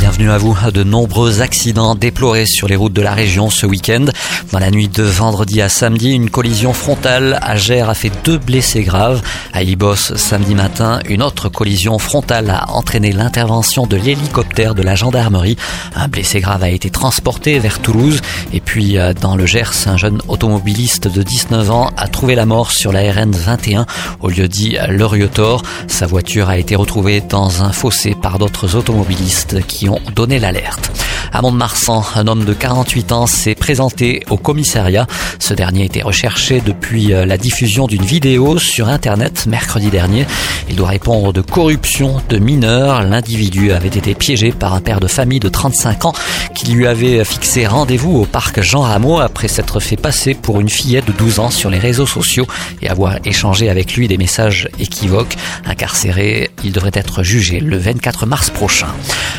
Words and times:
Bienvenue 0.00 0.30
à 0.30 0.38
vous. 0.38 0.56
De 0.72 0.84
nombreux 0.84 1.40
accidents 1.40 1.96
déplorés 1.96 2.46
sur 2.46 2.68
les 2.68 2.76
routes 2.76 2.92
de 2.92 3.02
la 3.02 3.14
région 3.14 3.50
ce 3.50 3.66
week-end. 3.66 4.04
Dans 4.52 4.60
la 4.60 4.70
nuit 4.70 4.88
de 4.88 5.02
vendredi 5.02 5.60
à 5.60 5.68
samedi, 5.68 6.12
une 6.12 6.30
collision 6.30 6.72
frontale 6.72 7.38
à 7.42 7.56
Gers 7.56 7.88
a 7.88 7.94
fait 7.94 8.12
deux 8.24 8.38
blessés 8.38 8.82
graves. 8.82 9.20
À 9.52 9.62
Ibos, 9.62 10.16
samedi 10.16 10.54
matin, 10.54 11.00
une 11.08 11.22
autre 11.22 11.48
collision 11.48 11.98
frontale 11.98 12.50
a 12.50 12.70
entraîné 12.70 13.10
l'intervention 13.10 13.86
de 13.86 13.96
l'hélicoptère 13.96 14.76
de 14.76 14.82
la 14.82 14.94
gendarmerie. 14.94 15.56
Un 15.96 16.06
blessé 16.06 16.40
grave 16.40 16.62
a 16.62 16.70
été 16.70 16.90
transporté 16.90 17.58
vers 17.58 17.80
Toulouse. 17.80 18.20
Et 18.52 18.60
puis, 18.60 18.98
euh, 18.98 19.14
dans 19.14 19.34
le 19.34 19.46
Gers, 19.46 19.86
un 19.86 19.96
jeune 19.96 20.20
automobiliste 20.28 21.08
de 21.08 21.22
19 21.22 21.70
ans 21.70 21.90
a 21.96 22.06
trouvé 22.06 22.36
la 22.36 22.46
mort 22.46 22.70
sur 22.70 22.92
la 22.92 23.00
RN 23.12 23.32
21 23.32 23.86
au 24.20 24.28
lieu 24.28 24.46
dit 24.46 24.76
Loriotor. 24.88 25.62
Sa 25.88 26.06
voiture 26.06 26.48
a 26.48 26.56
été 26.56 26.76
retrouvée 26.76 27.20
dans 27.20 27.64
un 27.64 27.72
fossé 27.72 28.14
par 28.14 28.38
d'autres 28.38 28.76
automobilistes 28.76 29.66
qui 29.66 29.87
ont 29.90 30.00
donné 30.14 30.38
l'alerte. 30.38 30.90
À 31.32 31.42
Mont-de-Marsan, 31.42 32.04
un 32.14 32.26
homme 32.26 32.44
de 32.44 32.54
48 32.54 33.12
ans 33.12 33.26
s'est 33.26 33.54
présenté 33.54 34.22
au 34.30 34.38
commissariat. 34.38 35.06
Ce 35.38 35.52
dernier 35.52 35.84
était 35.84 36.02
recherché 36.02 36.60
depuis 36.60 37.12
euh, 37.12 37.26
la 37.26 37.36
diffusion 37.36 37.86
d'une 37.86 38.04
vidéo 38.04 38.58
sur 38.58 38.88
Internet 38.88 39.46
mercredi 39.46 39.90
dernier. 39.90 40.26
Il 40.70 40.76
doit 40.76 40.88
répondre 40.88 41.32
de 41.32 41.42
corruption 41.42 42.22
de 42.28 42.38
mineurs. 42.38 43.02
L'individu 43.02 43.72
avait 43.72 43.88
été 43.88 44.14
piégé 44.14 44.52
par 44.52 44.72
un 44.74 44.80
père 44.80 45.00
de 45.00 45.06
famille 45.06 45.40
de 45.40 45.48
35 45.48 46.06
ans 46.06 46.12
qui 46.54 46.72
lui 46.72 46.86
avait 46.86 47.24
fixé 47.24 47.66
rendez-vous 47.66 48.18
au 48.18 48.24
parc 48.24 48.60
Jean 48.62 48.80
Rameau 48.82 49.20
après 49.20 49.48
s'être 49.48 49.80
fait 49.80 49.96
passer 49.96 50.34
pour 50.34 50.60
une 50.60 50.68
fillette 50.68 51.06
de 51.06 51.12
12 51.12 51.38
ans 51.40 51.50
sur 51.50 51.70
les 51.70 51.78
réseaux 51.78 52.06
sociaux 52.06 52.46
et 52.82 52.88
avoir 52.88 53.18
échangé 53.24 53.68
avec 53.68 53.94
lui 53.94 54.08
des 54.08 54.16
messages 54.16 54.68
équivoques. 54.78 55.36
Incarcéré, 55.66 56.47
il 56.64 56.72
devrait 56.72 56.90
être 56.94 57.22
jugé 57.22 57.60
le 57.60 57.78
24 57.78 58.26
mars 58.26 58.50
prochain. 58.50 58.88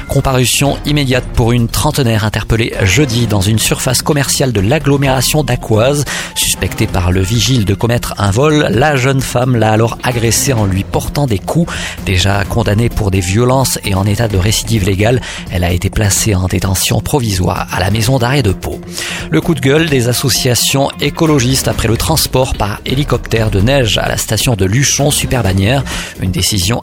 Comparution 0.07 0.77
immédiate 0.85 1.25
pour 1.33 1.51
une 1.51 1.67
trentenaire 1.67 2.25
interpellée 2.25 2.73
jeudi 2.83 3.27
dans 3.27 3.41
une 3.41 3.59
surface 3.59 4.01
commerciale 4.01 4.51
de 4.51 4.59
l'agglomération 4.59 5.43
d'Aquoise. 5.43 6.05
Suspectée 6.35 6.87
par 6.87 7.11
le 7.11 7.21
vigile 7.21 7.65
de 7.65 7.73
commettre 7.73 8.15
un 8.17 8.31
vol, 8.31 8.67
la 8.71 8.95
jeune 8.95 9.21
femme 9.21 9.55
l'a 9.55 9.71
alors 9.71 9.97
agressée 10.03 10.53
en 10.53 10.65
lui 10.65 10.83
portant 10.83 11.27
des 11.27 11.39
coups. 11.39 11.71
Déjà 12.05 12.43
condamnée 12.45 12.89
pour 12.89 13.11
des 13.11 13.19
violences 13.19 13.79
et 13.83 13.93
en 13.93 14.05
état 14.05 14.27
de 14.27 14.37
récidive 14.37 14.85
légale, 14.85 15.21
elle 15.51 15.63
a 15.63 15.71
été 15.71 15.89
placée 15.89 16.35
en 16.35 16.47
détention 16.47 17.01
provisoire 17.01 17.67
à 17.71 17.79
la 17.79 17.91
maison 17.91 18.17
d'arrêt 18.17 18.43
de 18.43 18.51
Pau. 18.51 18.79
Le 19.29 19.41
coup 19.41 19.53
de 19.53 19.59
gueule 19.59 19.89
des 19.89 20.07
associations 20.07 20.89
écologistes 21.01 21.67
après 21.67 21.87
le 21.87 21.97
transport 21.97 22.55
par 22.55 22.79
hélicoptère 22.85 23.51
de 23.51 23.61
neige 23.61 23.97
à 23.97 24.07
la 24.07 24.17
station 24.17 24.55
de 24.55 24.65
Luchon 24.65 25.11
Superbannière, 25.11 25.83
une 26.21 26.31
décision 26.31 26.81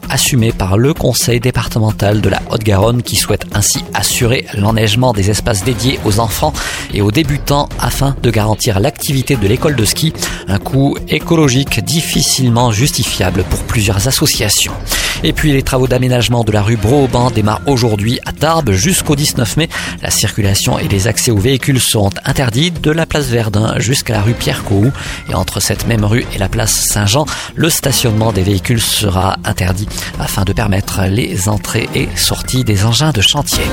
par 0.57 0.77
le 0.77 0.93
conseil 0.93 1.39
départemental 1.39 2.19
de 2.19 2.27
la 2.27 2.41
Haute-Garonne 2.51 3.01
qui 3.01 3.15
souhaite 3.15 3.45
ainsi 3.53 3.79
assurer 3.93 4.45
l'enneigement 4.55 5.13
des 5.13 5.29
espaces 5.29 5.63
dédiés 5.63 6.01
aux 6.03 6.19
enfants 6.19 6.51
et 6.93 7.01
aux 7.01 7.11
débutants 7.11 7.69
afin 7.79 8.13
de 8.21 8.29
garantir 8.29 8.81
l'activité 8.81 9.37
de 9.37 9.47
l'école 9.47 9.77
de 9.77 9.85
ski, 9.85 10.11
un 10.49 10.59
coût 10.59 10.97
écologique 11.07 11.79
difficilement 11.81 12.71
justifiable 12.71 13.45
pour 13.49 13.63
plusieurs 13.63 14.09
associations. 14.09 14.73
Et 15.23 15.33
puis 15.33 15.51
les 15.51 15.63
travaux 15.63 15.87
d'aménagement 15.87 16.43
de 16.43 16.51
la 16.51 16.61
rue 16.61 16.77
Broban 16.77 17.31
démarrent 17.31 17.61
aujourd'hui 17.65 18.19
à 18.25 18.31
Tarbes 18.31 18.71
jusqu'au 18.71 19.15
19 19.15 19.57
mai. 19.57 19.69
La 20.01 20.11
circulation 20.11 20.77
et 20.79 20.87
les 20.87 21.07
accès 21.07 21.31
aux 21.31 21.37
véhicules 21.37 21.79
seront 21.79 22.11
interdits 22.25 22.71
de 22.71 22.91
la 22.91 23.05
place 23.05 23.27
Verdun 23.27 23.79
jusqu'à 23.79 24.13
la 24.13 24.21
rue 24.21 24.33
Pierre-Cohou. 24.33 24.91
Et 25.29 25.35
entre 25.35 25.59
cette 25.59 25.87
même 25.87 26.05
rue 26.05 26.25
et 26.33 26.37
la 26.37 26.49
place 26.49 26.71
Saint-Jean, 26.71 27.25
le 27.55 27.69
stationnement 27.69 28.31
des 28.31 28.43
véhicules 28.43 28.81
sera 28.81 29.37
interdit 29.43 29.87
afin 30.19 30.43
de 30.43 30.53
permettre 30.53 31.03
les 31.03 31.49
entrées 31.49 31.89
et 31.95 32.07
sorties 32.15 32.63
des 32.63 32.85
engins 32.85 33.11
de 33.11 33.21
chantier. 33.21 33.63